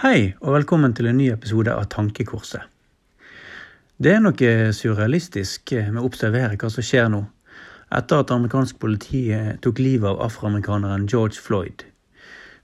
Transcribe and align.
Hei, 0.00 0.32
og 0.40 0.54
velkommen 0.54 0.94
til 0.96 1.10
en 1.10 1.18
ny 1.20 1.26
episode 1.34 1.68
av 1.68 1.84
Tankekorset. 1.92 2.62
Det 4.00 4.14
er 4.16 4.22
noe 4.24 4.54
surrealistisk 4.72 5.74
med 5.76 6.00
å 6.00 6.06
observere 6.08 6.56
hva 6.56 6.70
som 6.72 6.86
skjer 6.88 7.10
nå, 7.12 7.20
etter 7.92 8.24
at 8.24 8.32
amerikansk 8.32 8.80
politi 8.80 9.20
tok 9.60 9.84
livet 9.84 10.08
av 10.08 10.24
afroamerikaneren 10.30 11.04
George 11.12 11.36
Floyd. 11.36 11.84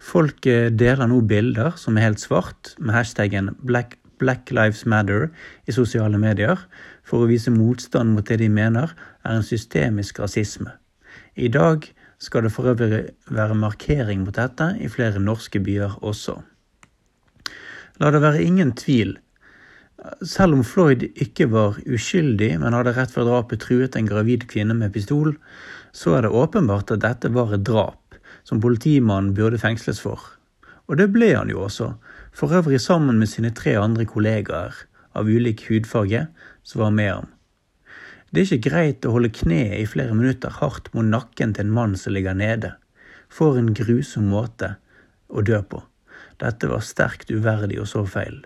Folk 0.01 0.41
deler 0.49 1.05
nå 1.13 1.21
bilder 1.29 1.77
som 1.77 2.01
er 2.01 2.09
helt 2.09 2.25
svart, 2.25 2.73
med 2.81 2.97
hashtaggen 2.97 3.53
Black, 3.61 3.99
Black 4.17 4.49
Lives 4.49 4.87
Matter 4.89 5.29
i 5.69 5.77
sosiale 5.77 6.17
medier, 6.19 6.57
for 7.05 7.23
å 7.23 7.31
vise 7.31 7.53
motstand 7.53 8.17
mot 8.17 8.25
det 8.25 8.41
de 8.41 8.49
mener 8.49 8.97
er 8.97 9.37
en 9.37 9.47
systemisk 9.47 10.25
rasisme. 10.25 10.73
I 11.37 11.53
dag 11.53 11.93
skal 12.19 12.49
det 12.49 12.57
for 12.57 12.73
øvrig 12.73 13.11
være 13.29 13.65
markering 13.69 14.25
mot 14.25 14.41
dette 14.41 14.79
i 14.81 14.89
flere 14.89 15.21
norske 15.21 15.61
byer 15.61 16.01
også. 16.01 16.41
La 17.99 18.13
det 18.15 18.23
være 18.23 18.45
ingen 18.45 18.73
tvil. 18.79 19.17
Selv 20.23 20.55
om 20.55 20.63
Floyd 20.63 21.03
ikke 21.19 21.49
var 21.51 21.81
uskyldig, 21.83 22.53
men 22.63 22.77
hadde 22.77 22.95
rett 22.95 23.11
før 23.11 23.27
drapet 23.27 23.65
truet 23.65 23.97
en 23.99 24.07
gravid 24.07 24.47
kvinne 24.51 24.77
med 24.79 24.93
pistol, 24.95 25.35
så 25.91 26.15
er 26.15 26.27
det 26.27 26.35
åpenbart 26.35 26.93
at 26.95 27.03
dette 27.03 27.33
var 27.35 27.55
et 27.55 27.65
drap 27.67 28.19
som 28.47 28.63
politimannen 28.63 29.35
burde 29.35 29.59
fengsles 29.59 29.99
for. 30.05 30.23
Og 30.87 31.01
det 31.01 31.11
ble 31.13 31.33
han 31.35 31.51
jo 31.51 31.65
også, 31.67 31.91
for 32.33 32.55
øvrig 32.55 32.79
sammen 32.81 33.19
med 33.19 33.29
sine 33.29 33.51
tre 33.51 33.75
andre 33.81 34.07
kollegaer 34.07 34.79
av 35.19 35.27
ulik 35.27 35.67
hudfarge 35.67 36.29
som 36.63 36.85
var 36.85 36.95
med 36.95 37.13
ham. 37.13 37.29
Det 38.31 38.45
er 38.45 38.55
ikke 38.55 38.71
greit 38.71 39.07
å 39.09 39.15
holde 39.17 39.33
kneet 39.35 39.79
i 39.81 39.89
flere 39.89 40.15
minutter 40.15 40.53
hardt 40.61 40.93
mot 40.95 41.07
nakken 41.07 41.57
til 41.57 41.67
en 41.67 41.75
mann 41.75 41.97
som 41.97 42.15
ligger 42.15 42.37
nede. 42.37 42.75
For 43.29 43.59
en 43.59 43.73
grusom 43.77 44.29
måte 44.31 44.77
å 45.29 45.43
dø 45.43 45.61
på. 45.65 45.83
Dette 46.43 46.71
var 46.71 46.85
sterkt 46.87 47.31
uverdig 47.31 47.81
og 47.83 47.89
så 47.91 48.05
feil. 48.07 48.41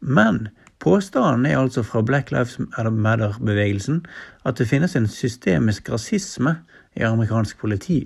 Men 0.00 0.48
påstanden 0.82 1.46
er 1.48 1.58
altså 1.58 1.84
fra 1.86 2.02
Black 2.02 2.32
Lives 2.34 2.58
Matter-bevegelsen 2.58 4.02
at 4.44 4.58
det 4.60 4.68
finnes 4.68 4.96
en 4.98 5.08
systemisk 5.08 5.88
rasisme 5.92 6.58
i 6.98 7.06
amerikansk 7.06 7.58
politi. 7.62 8.04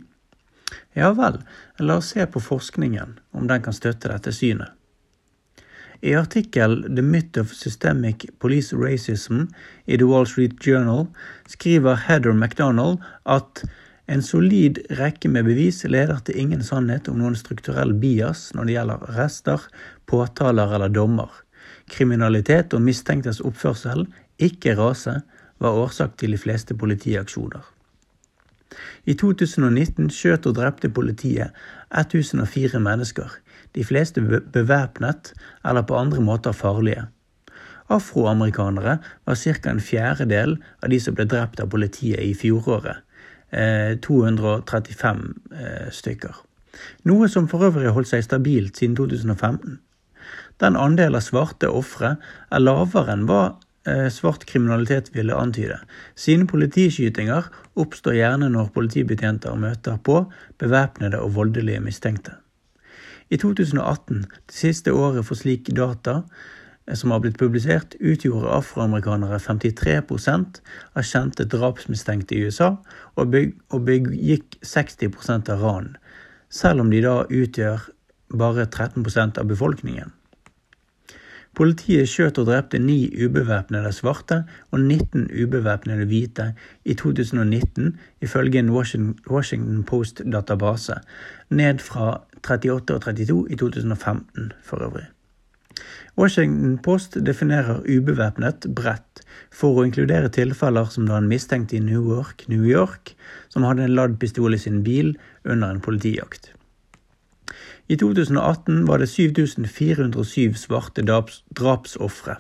Ja 0.94 1.14
vel, 1.16 1.40
la 1.80 1.96
oss 1.98 2.12
se 2.12 2.26
på 2.26 2.42
forskningen, 2.44 3.18
om 3.32 3.48
den 3.48 3.62
kan 3.64 3.76
støtte 3.76 4.12
dette 4.12 4.34
synet. 4.36 4.74
I 6.00 6.12
artikkel 6.14 6.84
The 6.86 7.02
Myth 7.02 7.40
of 7.40 7.50
Systemic 7.56 8.28
Police 8.38 8.76
Racism 8.76 9.48
i 9.86 9.96
The 9.96 10.06
Wall 10.06 10.28
Street 10.30 10.54
Journal 10.62 11.08
skriver 11.50 11.98
Heather 12.06 12.32
McDonald 12.32 13.02
at 13.26 13.64
en 14.08 14.22
solid 14.24 14.78
rekke 14.96 15.28
med 15.28 15.44
bevis 15.44 15.82
leder 15.84 16.20
til 16.24 16.38
ingen 16.40 16.62
sannhet 16.64 17.10
om 17.12 17.18
noen 17.20 17.36
strukturell 17.36 17.92
bias 18.00 18.48
når 18.56 18.68
det 18.68 18.76
gjelder 18.76 19.08
arrester, 19.10 19.64
påtaler 20.08 20.72
eller 20.76 20.92
dommer. 20.92 21.28
Kriminalitet 21.92 22.72
og 22.76 22.84
mistenktes 22.84 23.42
oppførsel, 23.44 24.06
ikke 24.40 24.76
rase, 24.78 25.20
var 25.58 25.76
årsak 25.76 26.16
til 26.16 26.32
de 26.32 26.40
fleste 26.40 26.76
politiaksjoner. 26.78 27.64
I 29.08 29.16
2019 29.18 30.08
skjøt 30.12 30.46
og 30.48 30.56
drepte 30.56 30.90
politiet 30.92 31.56
1004 31.90 32.80
mennesker, 32.84 33.28
de 33.76 33.84
fleste 33.84 34.22
bevæpnet 34.22 35.32
eller 35.64 35.84
på 35.84 35.96
andre 35.96 36.22
måter 36.24 36.56
farlige. 36.56 37.08
Afroamerikanere 37.88 38.98
var 39.24 39.36
ca. 39.36 39.70
en 39.70 39.80
fjerdedel 39.80 40.56
av 40.82 40.92
de 40.92 41.00
som 41.00 41.16
ble 41.16 41.24
drept 41.24 41.60
av 41.60 41.70
politiet 41.72 42.20
i 42.20 42.34
fjoråret, 42.36 43.00
235 43.50 45.22
eh, 45.52 45.62
eh, 45.62 45.90
stykker. 45.90 46.34
Noe 47.08 47.28
som 47.28 47.48
for 47.48 47.64
øvrig 47.68 47.92
holdt 47.94 48.10
seg 48.10 48.24
stabilt 48.26 48.76
siden 48.76 48.96
2015. 48.98 49.78
Den 50.60 50.76
andel 50.76 51.16
av 51.16 51.24
svarte 51.24 51.70
ofre 51.70 52.16
er 52.52 52.62
lavere 52.62 53.14
enn 53.14 53.24
hva 53.28 53.42
eh, 53.88 54.08
svart 54.12 54.44
kriminalitet 54.46 55.12
ville 55.14 55.36
antyde, 55.36 55.78
Sine 56.14 56.46
politiskytinger 56.46 57.48
oppstår 57.78 58.18
gjerne 58.18 58.50
når 58.52 58.72
politibetjenter 58.74 59.56
møter 59.56 59.96
på 60.02 60.26
bevæpnede 60.58 61.20
og 61.22 61.34
voldelige 61.38 61.80
mistenkte. 61.80 62.36
I 63.30 63.36
2018, 63.36 64.24
det 64.48 64.54
siste 64.54 64.92
året 64.92 65.24
for 65.24 65.36
slik 65.36 65.68
data, 65.76 66.22
som 66.96 67.12
har 67.12 67.20
blitt 67.20 67.38
publisert, 67.38 67.96
utgjorde 68.00 68.52
afroamerikanere 68.54 69.38
53% 69.42 70.60
av 70.94 71.04
kjente 71.04 71.44
drapsmistenkte 71.44 72.36
i 72.36 72.46
USA, 72.48 72.76
og, 73.16 73.34
begikk 73.84 74.58
60 74.62 75.50
av 75.52 75.64
ran, 75.64 75.96
selv 76.48 76.84
om 76.84 76.92
de 76.92 77.02
da 77.04 77.22
utgjør 77.28 77.90
bare 78.28 78.66
13 78.66 79.04
av 79.38 79.44
befolkningen. 79.48 80.14
Politiet 81.58 82.06
skjøt 82.06 82.38
og 82.38 82.46
drepte 82.46 82.78
ni 82.78 83.08
ubevæpnede 83.18 83.90
svarte 83.96 84.44
og 84.70 84.78
19 84.78 85.26
ubevæpnede 85.42 86.06
hvite 86.06 86.52
i 86.84 86.94
2019, 86.94 87.96
ifølge 88.22 88.62
en 88.62 88.70
Washington 88.70 89.82
Post-database, 89.82 91.00
ned 91.50 91.82
fra 91.82 92.20
38 92.44 92.94
og 92.94 93.02
32 93.02 93.46
i 93.50 93.56
2015 93.56 94.52
for 94.62 94.86
øvrig. 94.86 95.08
Washington 96.18 96.78
Post 96.82 97.14
definerer 97.26 97.84
ubevæpnet 97.86 98.66
bredt 98.74 99.22
for 99.54 99.78
å 99.78 99.84
inkludere 99.86 100.30
tilfeller 100.34 100.88
som 100.90 101.06
da 101.06 101.18
en 101.20 101.28
mistenkt 101.30 101.74
i 101.76 101.82
Newark, 101.82 102.42
New 102.50 102.66
York, 102.66 103.14
som 103.52 103.66
hadde 103.66 103.86
en 103.86 103.94
ladd 103.94 104.18
pistol 104.18 104.56
i 104.56 104.60
sin 104.60 104.82
bil 104.86 105.14
under 105.44 105.70
en 105.70 105.82
politijakt. 105.84 106.52
I 107.88 107.96
2018 107.96 108.82
var 108.88 109.00
det 109.00 109.08
7407 109.08 110.58
svarte 110.60 111.04
drapsofre. 111.06 112.36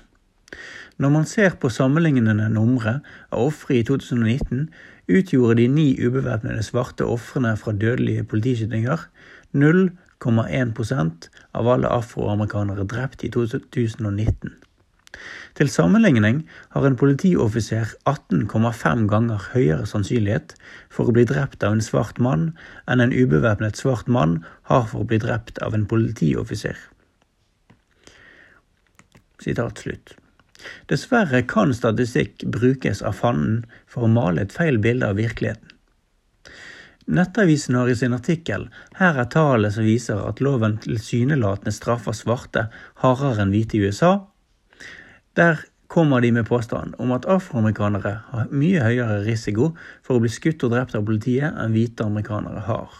Når 0.98 1.10
man 1.14 1.24
ser 1.30 1.54
på 1.60 1.70
sammenlignende 1.70 2.48
numre 2.50 2.98
av 3.30 3.46
ofre 3.46 3.78
i 3.78 3.84
2019, 3.86 4.66
utgjorde 5.08 5.60
de 5.60 5.68
ni 5.70 5.86
ubevæpnede 6.02 6.64
svarte 6.66 7.06
ofrene 7.06 7.54
fra 7.56 7.72
dødelige 7.72 8.26
politiskytinger 8.28 9.06
0, 9.52 9.86
0,1% 10.24 11.28
av 11.52 11.68
alle 11.68 11.88
afroamerikanere 11.88 12.84
drept 12.84 13.24
i 13.24 13.30
2019. 13.30 14.56
Til 15.58 15.70
sammenligning 15.72 16.42
har 16.74 16.86
en 16.86 16.98
politioffiser 16.98 17.94
18,5 18.06 19.06
ganger 19.10 19.48
høyere 19.54 19.86
sannsynlighet 19.90 20.54
for 20.94 21.08
å 21.08 21.14
bli 21.16 21.24
drept 21.26 21.64
av 21.66 21.74
en 21.74 21.82
svart 21.82 22.20
mann 22.22 22.52
enn 22.86 23.02
en 23.02 23.14
ubevæpnet 23.14 23.80
svart 23.80 24.06
mann 24.06 24.38
har 24.70 24.86
for 24.90 25.02
å 25.02 25.08
bli 25.08 25.18
drept 25.22 25.58
av 25.64 25.74
en 25.74 25.88
politioffiser. 25.90 26.76
Dessverre 30.90 31.42
kan 31.46 31.74
statistikk 31.74 32.44
brukes 32.54 33.02
av 33.02 33.18
fanden 33.18 33.64
for 33.86 34.06
å 34.06 34.12
male 34.12 34.44
et 34.44 34.54
feil 34.54 34.78
bilde 34.82 35.06
av 35.08 35.18
virkeligheten. 35.18 35.77
Nettavisen 37.08 37.74
har 37.74 37.88
i 37.88 37.96
sin 37.96 38.12
artikkel 38.12 38.66
Her 38.98 39.16
er 39.16 39.30
tallene 39.32 39.70
som 39.72 39.86
viser 39.86 40.20
at 40.28 40.42
loven 40.44 40.76
tilsynelatende 40.84 41.72
straffer 41.72 42.12
svarte 42.16 42.66
hardere 43.00 43.46
enn 43.46 43.54
hvite 43.54 43.78
i 43.78 43.86
USA. 43.88 44.12
Der 45.38 45.62
kommer 45.88 46.20
de 46.20 46.34
med 46.36 46.44
påstand 46.50 46.98
om 47.00 47.14
at 47.16 47.24
afroamerikanere 47.24 48.14
har 48.28 48.52
mye 48.52 48.84
høyere 48.84 49.22
risiko 49.24 49.70
for 50.04 50.18
å 50.18 50.24
bli 50.24 50.32
skutt 50.32 50.66
og 50.68 50.74
drept 50.74 50.98
av 50.98 51.06
politiet 51.08 51.56
enn 51.56 51.72
hvite 51.72 52.04
amerikanere 52.04 52.66
har. 52.68 52.92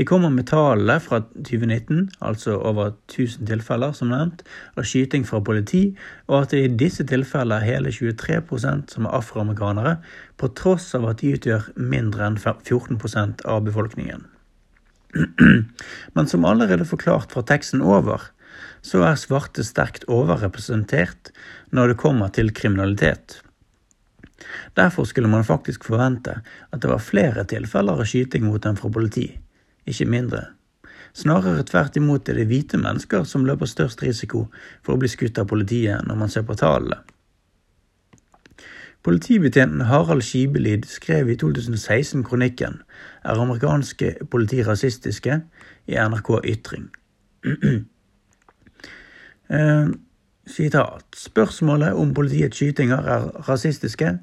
De 0.00 0.04
kommer 0.08 0.30
med 0.32 0.46
tallene 0.48 0.94
fra 1.02 1.18
2019, 1.34 2.06
altså 2.24 2.54
over 2.56 2.94
1000 3.10 3.48
tilfeller, 3.50 3.92
som 3.92 4.08
nevnt, 4.12 4.44
av 4.78 4.86
skyting 4.88 5.26
fra 5.28 5.42
politi, 5.44 5.82
og 6.28 6.38
at 6.38 6.54
det 6.54 6.62
i 6.64 6.70
disse 6.82 7.04
tilfellene 7.04 7.58
er 7.60 7.74
hele 7.74 7.92
23% 7.92 8.94
som 8.94 9.08
er 9.08 9.16
afroamerikanere, 9.18 9.96
på 10.40 10.48
tross 10.56 10.92
av 10.96 11.08
at 11.10 11.20
de 11.20 11.34
utgjør 11.36 11.68
mindre 11.76 12.30
enn 12.30 12.38
14% 12.40 13.44
av 13.44 13.66
befolkningen. 13.66 14.24
Men 16.14 16.30
som 16.30 16.46
allerede 16.48 16.88
forklart 16.88 17.34
fra 17.34 17.44
teksten 17.44 17.82
over, 17.82 18.30
så 18.80 19.02
er 19.04 19.20
svarte 19.20 19.66
sterkt 19.66 20.06
overrepresentert 20.08 21.32
når 21.76 21.92
det 21.92 22.00
kommer 22.00 22.32
til 22.32 22.54
kriminalitet. 22.56 23.42
Derfor 24.78 25.04
skulle 25.04 25.28
man 25.28 25.44
faktisk 25.44 25.84
forvente 25.84 26.40
at 26.72 26.80
det 26.80 26.88
var 26.88 27.04
flere 27.04 27.44
tilfeller 27.44 28.00
av 28.00 28.08
skyting 28.08 28.46
mot 28.48 28.62
dem 28.64 28.78
fra 28.80 28.88
politi 28.88 29.28
ikke 29.90 30.08
mindre. 30.10 30.42
Snarere 31.12 31.64
tvert 31.66 31.96
imot 31.98 32.28
er 32.28 32.38
det 32.38 32.46
hvite 32.50 32.78
mennesker 32.78 33.24
som 33.26 33.46
løper 33.46 33.66
størst 33.66 34.02
risiko 34.02 34.46
for 34.84 34.94
å 34.94 35.00
bli 35.00 35.10
skutt 35.10 35.40
av 35.42 35.48
politiet 35.50 36.06
når 36.06 36.20
man 36.22 36.30
ser 36.30 36.46
på 36.46 36.58
tallene. 36.58 37.00
Politibetjenten 39.02 39.86
Harald 39.88 40.22
Skibelid 40.22 40.84
skrev 40.84 41.30
i 41.32 41.36
2016 41.40 42.20
kronikken 42.24 42.82
Er 43.24 43.40
amerikanske 43.40 44.14
politi 44.30 44.62
rasistiske? 44.62 45.40
i 45.86 45.96
NRK 45.96 46.28
Ytring. 46.44 46.88
eh, 49.48 49.88
sitat. 50.46 51.04
Spørsmålet 51.16 51.92
om 51.92 52.14
politiets 52.14 52.56
skytinger 52.56 53.08
er 53.08 53.28
rasistiske, 53.48 54.18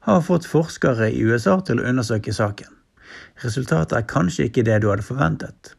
har 0.00 0.20
fått 0.20 0.46
forskere 0.46 1.10
i 1.10 1.24
USA 1.24 1.58
til 1.60 1.80
å 1.80 1.88
undersøke 1.88 2.32
saken. 2.32 2.77
Resultatet 3.44 3.96
er 3.98 4.08
kanskje 4.10 4.48
ikke 4.48 4.64
det 4.66 4.82
du 4.82 4.90
hadde 4.90 5.06
forventet. 5.06 5.74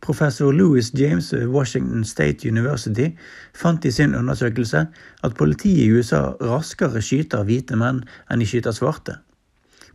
Professor 0.00 0.52
Louis 0.52 0.90
James 0.94 1.32
ved 1.32 1.46
Washington 1.46 2.04
State 2.04 2.48
University 2.48 3.08
fant 3.54 3.84
i 3.84 3.90
sin 3.90 4.14
undersøkelse 4.14 4.86
at 5.24 5.36
politiet 5.38 5.86
i 5.86 5.92
USA 5.92 6.36
raskere 6.40 7.02
skyter 7.02 7.46
hvite 7.48 7.78
menn 7.80 8.02
enn 8.30 8.42
de 8.42 8.48
skyter 8.48 8.76
svarte. 8.76 9.16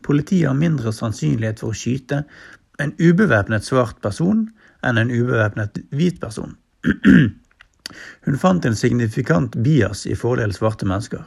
Politiet 0.01 0.47
har 0.49 0.57
mindre 0.57 0.93
sannsynlighet 0.93 1.61
for 1.61 1.71
å 1.71 1.77
skyte 1.77 2.23
en 2.81 2.95
ubevæpnet 2.97 3.67
svart 3.67 4.01
person 4.01 4.47
enn 4.83 4.97
en 4.97 5.13
ubevæpnet 5.13 5.83
hvit 5.93 6.17
person. 6.21 6.57
Hun 8.25 8.37
fant 8.41 8.65
en 8.65 8.77
signifikant 8.77 9.55
bias 9.63 10.07
i 10.09 10.17
fordel 10.17 10.53
svarte 10.55 10.87
mennesker. 10.89 11.23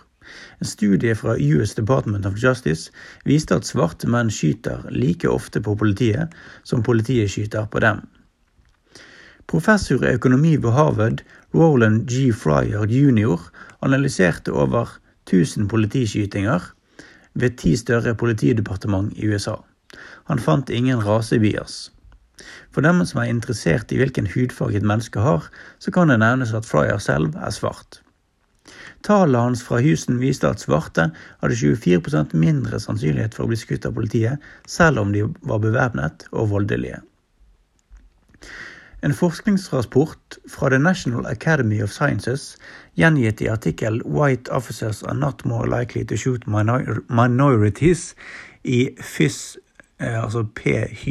En 0.60 0.66
studie 0.66 1.14
fra 1.14 1.36
US 1.38 1.74
Department 1.74 2.26
of 2.26 2.38
Justice 2.42 2.92
viste 3.24 3.56
at 3.56 3.68
svarte 3.68 4.10
menn 4.10 4.30
skyter 4.30 4.84
like 4.90 5.28
ofte 5.28 5.60
på 5.60 5.76
politiet 5.80 6.34
som 6.62 6.82
politiet 6.82 7.30
skyter 7.30 7.66
på 7.70 7.82
dem. 7.84 8.02
Professor 9.46 10.04
i 10.04 10.14
økonomi 10.16 10.56
ved 10.56 10.72
Harvard, 10.72 11.20
Roland 11.54 12.06
G. 12.08 12.32
Fryer 12.32 12.86
jr., 12.88 13.40
analyserte 13.84 14.52
over 14.52 14.98
1000 15.28 15.68
politiskytinger 15.68 16.70
ved 17.34 17.58
ti 17.60 17.76
større 17.76 18.14
politidepartement 18.14 19.12
i 19.16 19.28
USA. 19.28 19.56
Han 20.30 20.38
fant 20.38 20.70
ingen 20.70 21.02
rasebias. 21.04 21.90
For 22.74 22.82
dem 22.82 23.04
som 23.06 23.20
er 23.22 23.30
interessert 23.30 23.92
i 23.92 23.98
hvilken 24.00 24.26
hudfarge 24.32 24.80
et 24.80 24.86
menneske 24.86 25.20
har, 25.20 25.46
så 25.78 25.92
kan 25.94 26.10
det 26.10 26.18
nevnes 26.22 26.54
at 26.56 26.66
Fryer 26.66 26.98
selv 26.98 27.36
er 27.36 27.54
svart. 27.54 28.00
Tallet 29.04 29.40
hans 29.40 29.62
fra 29.62 29.80
Houston 29.84 30.16
viste 30.18 30.48
at 30.48 30.62
svarte 30.64 31.10
hadde 31.42 31.54
24% 31.60 32.32
mindre 32.40 32.78
sannsynlighet 32.80 33.34
for 33.36 33.44
å 33.44 33.50
bli 33.50 33.58
skutt 33.60 33.84
av 33.84 33.92
politiet, 33.98 34.40
selv 34.66 35.02
om 35.02 35.12
de 35.12 35.26
var 35.44 35.60
bevæpnet 35.60 36.24
og 36.32 36.48
voldelige. 36.54 37.02
En 39.04 39.12
forskningsrapport 39.12 40.38
fra 40.48 40.70
The 40.72 40.78
National 40.80 41.26
Academy 41.28 41.82
of 41.84 41.92
Sciences, 41.92 42.56
gjengitt 42.96 43.42
i 43.44 43.48
artikkel 43.52 44.00
'White 44.04 44.48
officers 44.50 45.02
are 45.02 45.18
not 45.18 45.44
more 45.44 45.68
likely 45.68 46.04
to 46.04 46.16
shoot 46.16 46.46
minorities' 46.46 48.14
i 48.64 48.88
FYS, 48.96 49.58
eh, 50.00 50.24
altså 50.24 50.46
phys.org, 50.56 51.04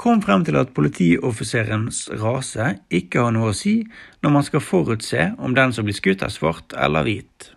kom 0.00 0.22
frem 0.24 0.46
til 0.46 0.56
at 0.56 0.72
politioffiserens 0.72 2.06
rase 2.22 2.72
ikke 2.88 3.20
har 3.20 3.32
noe 3.36 3.50
å 3.50 3.56
si 3.56 3.82
når 4.24 4.32
man 4.32 4.44
skal 4.46 4.62
forutse 4.64 5.30
om 5.36 5.52
den 5.56 5.74
som 5.76 5.84
blir 5.84 5.96
skutt 5.96 6.22
er 6.24 6.32
svart 6.32 6.72
eller 6.72 7.04
hvit. 7.04 7.50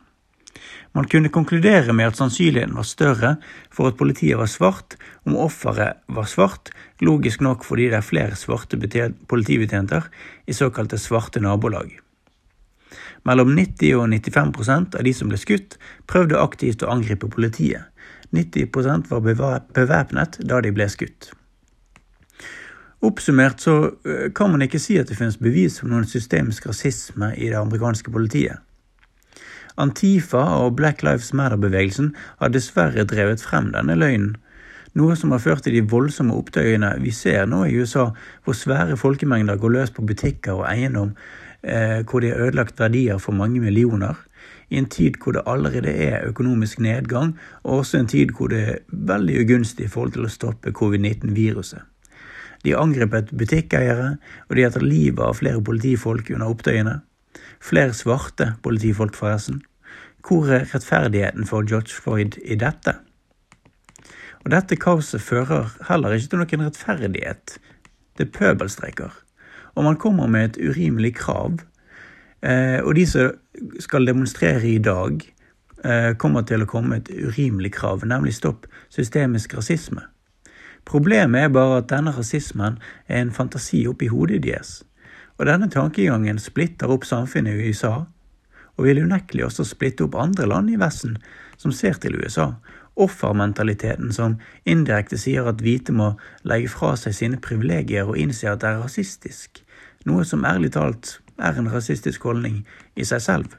Man 0.94 1.08
kunne 1.10 1.32
konkludere 1.34 1.94
med 1.96 2.12
at 2.12 2.20
sannsynligheten 2.20 2.76
var 2.78 2.86
større 2.86 3.30
for 3.74 3.90
at 3.90 3.98
politiet 3.98 4.38
var 4.38 4.52
svart 4.52 4.98
om 5.26 5.38
offeret 5.42 6.04
var 6.18 6.28
svart, 6.30 6.70
logisk 7.02 7.42
nok 7.42 7.64
fordi 7.66 7.88
det 7.90 8.02
er 8.02 8.06
flere 8.06 8.38
svarte 8.38 8.78
politibetjenter 8.78 10.10
i 10.46 10.54
såkalte 10.54 11.00
svarte 11.02 11.42
nabolag. 11.42 11.96
Mellom 13.24 13.54
90 13.56 13.96
og 13.98 14.10
95% 14.12 14.98
av 15.00 15.08
de 15.08 15.14
som 15.16 15.32
ble 15.32 15.40
skutt, 15.40 15.80
prøvde 16.12 16.44
aktivt 16.44 16.84
å 16.84 16.92
angripe 16.92 17.32
politiet. 17.32 17.88
90% 18.36 19.08
var 19.10 19.24
bevæpnet 19.80 20.38
da 20.44 20.60
de 20.62 20.74
ble 20.76 20.90
skutt. 20.92 21.32
Oppsummert 23.04 23.60
så 23.60 23.74
eh, 24.08 24.30
kan 24.36 24.54
man 24.54 24.64
ikke 24.64 24.80
si 24.80 24.96
at 25.00 25.10
det 25.12 25.18
finnes 25.20 25.40
bevis 25.42 25.82
for 25.82 25.92
noen 25.92 26.06
systemisk 26.08 26.70
rasisme 26.70 27.34
i 27.36 27.50
det 27.52 27.60
amerikanske 27.60 28.14
politiet. 28.14 28.62
Antifa 29.76 30.44
og 30.62 30.78
Black 30.78 31.02
Lives 31.04 31.34
Matter-bevegelsen 31.34 32.14
har 32.40 32.54
dessverre 32.54 33.04
drevet 33.10 33.44
frem 33.44 33.72
denne 33.74 33.98
løgnen, 33.98 34.38
noe 34.94 35.18
som 35.18 35.34
har 35.34 35.42
ført 35.42 35.66
til 35.66 35.74
de 35.74 35.88
voldsomme 35.90 36.36
opptøyene 36.38 36.94
vi 37.02 37.12
ser 37.12 37.48
nå 37.50 37.64
i 37.66 37.76
USA, 37.82 38.12
hvor 38.46 38.56
svære 38.56 38.96
folkemengder 39.02 39.58
går 39.60 39.74
løs 39.74 39.92
på 39.92 40.06
butikker 40.06 40.62
og 40.62 40.68
eiendom, 40.70 41.16
eh, 41.64 42.06
hvor 42.08 42.22
de 42.22 42.30
har 42.32 42.46
ødelagt 42.46 42.80
verdier 42.80 43.18
for 43.20 43.36
mange 43.36 43.60
millioner, 43.60 44.16
i 44.70 44.78
en 44.78 44.88
tid 44.90 45.18
hvor 45.20 45.36
det 45.36 45.44
allerede 45.50 45.92
er 45.92 46.28
økonomisk 46.30 46.80
nedgang, 46.80 47.34
og 47.64 47.82
også 47.84 48.00
en 48.00 48.08
tid 48.08 48.32
hvor 48.38 48.54
det 48.54 48.62
er 48.62 48.78
veldig 48.90 49.42
ugunstig 49.44 49.90
i 49.90 49.92
forhold 49.92 50.16
til 50.16 50.30
å 50.30 50.32
stoppe 50.32 50.72
covid-19-viruset. 50.72 51.93
De 52.64 52.76
angrepet 52.80 53.32
butikkeiere, 53.36 54.18
og 54.48 54.56
de 54.56 54.64
har 54.64 54.72
tatt 54.74 54.86
livet 54.86 55.24
av 55.24 55.40
flere 55.40 55.62
politifolk 55.64 56.32
under 56.32 56.52
opptøyene. 56.54 57.00
Flere 57.64 57.96
svarte 57.96 58.54
politifolk, 58.64 59.16
forresten. 59.20 59.62
Hvor 60.24 60.48
er 60.48 60.70
rettferdigheten 60.72 61.48
for 61.48 61.68
George 61.68 61.92
Floyd 61.92 62.38
i 62.44 62.56
dette? 62.56 62.96
Og 64.44 64.52
dette 64.52 64.78
kaoset 64.80 65.24
fører 65.24 65.72
heller 65.90 66.16
ikke 66.16 66.32
til 66.32 66.42
noen 66.42 66.66
rettferdighet. 66.68 67.58
Det 68.18 68.28
er 68.28 68.34
pøbelstreiker. 68.38 69.12
Og 69.76 69.84
man 69.88 70.00
kommer 70.00 70.28
med 70.28 70.54
et 70.54 70.60
urimelig 70.70 71.16
krav. 71.20 71.60
Eh, 72.44 72.80
og 72.84 72.96
de 72.96 73.06
som 73.08 73.32
skal 73.80 74.08
demonstrere 74.08 74.68
i 74.68 74.78
dag, 74.78 75.24
eh, 75.84 76.14
kommer 76.20 76.44
til 76.48 76.64
å 76.64 76.70
komme 76.70 76.90
med 76.90 77.10
et 77.10 77.28
urimelig 77.28 77.74
krav, 77.80 78.04
nemlig 78.06 78.36
stopp 78.36 78.68
systemisk 78.90 79.56
rasisme. 79.58 80.04
Problemet 80.86 81.46
er 81.46 81.54
bare 81.54 81.80
at 81.80 81.90
denne 81.92 82.12
rasismen 82.12 82.80
er 83.08 83.22
en 83.22 83.32
fantasi 83.32 83.86
oppi 83.88 84.10
hodet 84.12 84.44
deres. 84.44 84.82
Og 85.40 85.48
denne 85.48 85.70
tankegangen 85.72 86.40
splitter 86.40 86.92
opp 86.92 87.08
samfunnet 87.08 87.56
i 87.56 87.72
USA, 87.72 88.04
og 88.78 88.88
vil 88.88 89.04
unektelig 89.06 89.46
også 89.48 89.66
splitte 89.70 90.06
opp 90.06 90.18
andre 90.20 90.48
land 90.50 90.72
i 90.74 90.80
Vesten 90.82 91.18
som 91.62 91.72
ser 91.72 91.98
til 92.02 92.18
USA. 92.20 92.54
Offermentaliteten 93.00 94.12
som 94.14 94.38
indirekte 94.70 95.18
sier 95.18 95.48
at 95.50 95.62
hvite 95.66 95.94
må 95.96 96.12
legge 96.46 96.70
fra 96.70 96.94
seg 97.00 97.16
sine 97.18 97.40
privilegier 97.42 98.10
og 98.10 98.20
innse 98.22 98.50
at 98.50 98.62
det 98.62 98.70
er 98.70 98.84
rasistisk, 98.84 99.64
noe 100.06 100.26
som 100.28 100.46
ærlig 100.46 100.74
talt 100.76 101.18
er 101.40 101.58
en 101.58 101.72
rasistisk 101.74 102.28
holdning 102.28 102.62
i 102.96 103.08
seg 103.08 103.24
selv. 103.24 103.56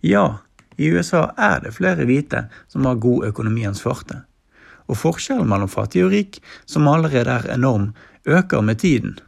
Ja, 0.00 0.40
i 0.80 0.88
USA 0.88 1.26
er 1.36 1.60
det 1.64 1.76
flere 1.76 2.06
hvite 2.08 2.46
som 2.72 2.88
har 2.88 3.02
god 3.02 3.28
økonomi 3.28 3.66
enn 3.68 3.76
svarte 3.76 4.22
og 4.90 4.98
forskjellen 4.98 5.48
mellom 5.48 5.70
fattig 5.70 6.04
og 6.04 6.14
rik, 6.14 6.40
som 6.66 6.88
allerede 6.90 7.38
er 7.38 7.50
enorm, 7.54 7.92
øker 8.26 8.64
med 8.66 8.82
tiden. 8.82 9.18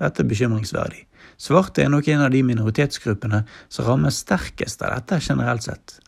Dette 0.00 0.22
er 0.22 0.28
bekymringsverdig. 0.28 1.04
Svarte 1.38 1.82
er 1.82 1.90
nok 1.90 2.08
en 2.08 2.24
av 2.26 2.32
de 2.34 2.42
minoritetsgruppene 2.46 3.44
som 3.72 3.86
rammes 3.88 4.22
sterkest 4.22 4.82
av 4.82 4.98
dette 4.98 5.20
generelt 5.22 5.66
sett. 5.66 5.98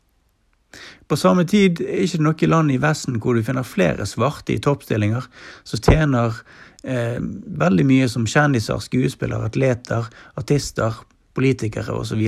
På 1.09 1.17
samme 1.17 1.47
tid 1.49 1.81
er 1.81 2.05
ikke 2.05 2.19
det 2.19 2.27
noe 2.27 2.51
land 2.51 2.73
i 2.75 2.81
Vesten 2.83 3.19
hvor 3.23 3.37
du 3.37 3.45
finner 3.47 3.67
flere 3.67 4.07
svarte 4.09 4.55
i 4.55 4.61
toppstillinger 4.63 5.27
som 5.65 5.83
tjener 5.83 6.35
eh, 6.83 7.19
veldig 7.21 7.87
mye 7.87 8.09
som 8.13 8.27
kjendiser, 8.29 8.83
skuespillere, 8.83 9.49
atleter, 9.49 10.11
artister, 10.37 10.99
politikere 11.37 11.95
osv. 11.95 12.23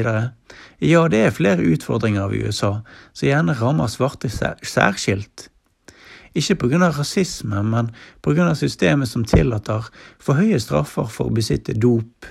Ja, 0.84 1.02
det 1.08 1.20
er 1.24 1.34
flere 1.34 1.64
utfordringer 1.64 2.32
i 2.32 2.42
USA 2.46 2.78
som 3.12 3.28
gjerne 3.28 3.56
rammer 3.58 3.90
svarte 3.90 4.30
særskilt. 4.30 5.48
Ikke 6.34 6.54
pga. 6.54 6.90
rasisme, 6.90 7.62
men 7.62 7.90
pga. 8.22 8.54
systemet 8.54 9.08
som 9.08 9.24
tillater 9.24 9.88
for 10.18 10.34
høye 10.34 10.60
straffer 10.60 11.06
for 11.06 11.28
å 11.28 11.34
besitte 11.34 11.72
dop, 11.72 12.26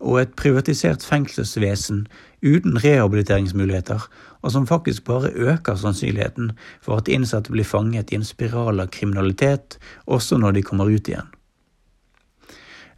og 0.00 0.20
et 0.20 0.34
privatisert 0.36 1.04
fengselsvesen 1.04 2.06
uten 2.42 2.76
rehabiliteringsmuligheter, 2.78 4.02
og 4.42 4.52
som 4.52 4.66
faktisk 4.66 5.04
bare 5.04 5.32
øker 5.32 5.76
sannsynligheten 5.76 6.52
for 6.82 7.00
at 7.00 7.08
innsatte 7.08 7.52
blir 7.52 7.64
fanget 7.64 8.12
i 8.12 8.20
en 8.20 8.24
spiral 8.24 8.80
av 8.80 8.92
kriminalitet, 8.92 9.78
også 10.06 10.38
når 10.38 10.58
de 10.58 10.62
kommer 10.62 10.92
ut 10.92 11.08
igjen. 11.08 11.32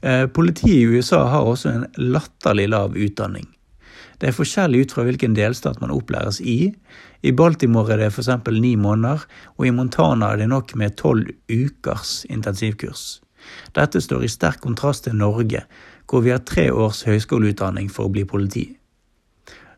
Eh, 0.02 0.26
politiet 0.26 0.74
i 0.76 0.86
USA 0.86 1.24
har 1.26 1.46
også 1.46 1.70
en 1.70 1.86
latterlig 1.96 2.68
lav 2.68 2.96
utdanning. 2.96 3.46
Det 4.18 4.30
er 4.30 4.34
forskjellig 4.34 4.82
ut 4.82 4.94
fra 4.94 5.04
hvilken 5.06 5.36
delstat 5.36 5.78
man 5.82 5.92
opplæres 5.94 6.40
i. 6.42 6.72
I 7.22 7.32
Baltimore 7.32 7.94
er 7.94 8.02
det 8.02 8.10
f.eks. 8.10 8.30
ni 8.58 8.74
måneder, 8.76 9.22
og 9.56 9.66
i 9.66 9.74
Montana 9.74 10.32
er 10.32 10.42
det 10.42 10.48
nok 10.50 10.74
med 10.74 10.96
tolv 10.98 11.30
ukers 11.48 12.24
intensivkurs. 12.28 13.20
Dette 13.78 14.02
står 14.02 14.26
i 14.26 14.32
sterk 14.32 14.60
kontrast 14.64 15.06
til 15.06 15.14
Norge, 15.16 15.62
hvor 16.10 16.24
vi 16.24 16.34
har 16.34 16.42
tre 16.42 16.66
års 16.72 17.04
høyskoleutdanning 17.06 17.90
for 17.92 18.08
å 18.08 18.12
bli 18.12 18.26
politi. 18.26 18.66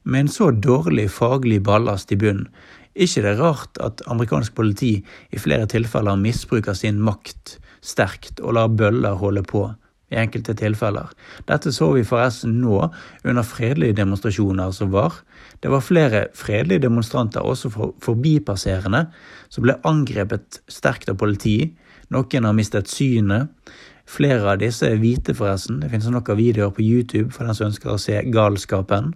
Med 0.05 0.25
en 0.25 0.33
så 0.33 0.49
dårlig 0.51 1.11
faglig 1.13 1.61
ballast 1.67 2.13
i 2.13 2.17
bunnen, 2.17 2.49
ikke 2.95 3.23
det 3.23 3.35
er 3.35 3.39
rart 3.39 3.79
at 3.85 4.01
amerikansk 4.11 4.57
politi 4.57 4.97
i 5.31 5.39
flere 5.39 5.69
tilfeller 5.71 6.19
misbruker 6.19 6.75
sin 6.75 6.99
makt 7.05 7.59
sterkt 7.87 8.41
og 8.41 8.57
lar 8.57 8.73
bøller 8.73 9.21
holde 9.21 9.45
på 9.47 9.69
i 10.11 10.19
enkelte 10.19 10.55
tilfeller. 10.59 11.11
Dette 11.49 11.73
så 11.73 11.93
vi 11.95 12.05
forresten 12.07 12.59
nå 12.63 12.81
under 13.25 13.47
fredelige 13.47 13.99
demonstrasjoner 14.01 14.73
som 14.75 14.91
var. 14.95 15.21
Det 15.63 15.71
var 15.71 15.85
flere 15.87 16.25
fredelige 16.35 16.85
demonstranter, 16.87 17.45
også 17.47 17.71
for 17.71 17.95
forbipasserende, 18.03 19.07
som 19.49 19.67
ble 19.67 19.79
angrepet 19.87 20.61
sterkt 20.71 21.11
av 21.13 21.21
politi. 21.21 21.73
Noen 22.11 22.49
har 22.49 22.57
mistet 22.57 22.91
synet. 22.91 23.55
Flere 24.11 24.57
av 24.57 24.59
disse 24.59 24.89
er 24.89 24.99
hvite, 24.99 25.37
forresten. 25.39 25.79
Det 25.83 25.91
finnes 25.93 26.11
av 26.11 26.37
videoer 26.37 26.73
på 26.75 26.83
YouTube 26.83 27.31
for 27.31 27.47
den 27.47 27.55
som 27.55 27.71
ønsker 27.71 27.95
å 27.95 28.01
se 28.03 28.19
galskapen. 28.35 29.13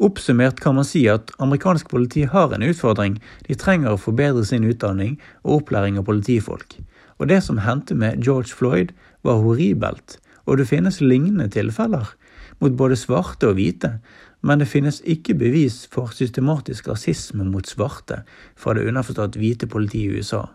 Oppsummert 0.00 0.60
kan 0.64 0.74
man 0.74 0.86
si 0.88 1.02
at 1.12 1.28
amerikansk 1.44 1.90
politi 1.92 2.24
har 2.24 2.54
en 2.56 2.64
utfordring. 2.64 3.18
De 3.46 3.54
trenger 3.54 3.92
å 3.92 4.00
forbedre 4.00 4.46
sin 4.48 4.64
utdanning 4.64 5.18
og 5.44 5.60
opplæring 5.60 5.98
av 6.00 6.06
politifolk. 6.08 6.78
Og 7.20 7.28
det 7.28 7.42
som 7.44 7.60
hendte 7.60 7.94
med 7.94 8.24
George 8.24 8.56
Floyd, 8.56 8.94
var 9.22 9.42
horribelt, 9.44 10.16
og 10.48 10.56
det 10.56 10.70
finnes 10.70 11.02
lignende 11.04 11.50
tilfeller 11.52 12.14
mot 12.60 12.76
både 12.76 12.96
svarte 12.96 13.50
og 13.50 13.58
hvite, 13.58 13.98
men 14.40 14.60
det 14.60 14.68
finnes 14.68 15.02
ikke 15.04 15.36
bevis 15.36 15.82
for 15.92 16.12
systematisk 16.16 16.88
rasisme 16.88 17.44
mot 17.44 17.68
svarte 17.68 18.22
fra 18.56 18.74
det 18.76 18.86
underforstått 18.88 19.36
hvite 19.40 19.68
politiet 19.68 20.16
i 20.16 20.20
USA. 20.20 20.46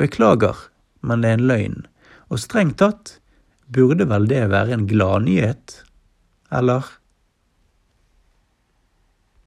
Beklager, 0.00 0.56
men 1.04 1.20
det 1.20 1.30
er 1.30 1.38
en 1.38 1.48
løgn, 1.48 1.82
og 2.32 2.40
strengt 2.40 2.78
tatt 2.80 3.18
burde 3.72 4.08
vel 4.08 4.28
det 4.30 4.46
være 4.52 4.76
en 4.76 4.88
gladnyhet, 4.88 5.82
eller? 6.52 6.88